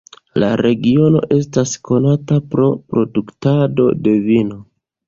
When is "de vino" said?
4.09-4.65